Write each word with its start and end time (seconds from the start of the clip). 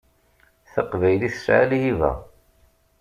Taqbaylit 0.73 1.33
tesɛa 1.35 1.63
lhiba. 1.69 2.11